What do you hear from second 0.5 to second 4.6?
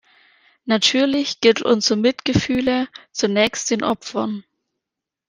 Natürlich gilt unser Mitgefühle zunächst den Opfern.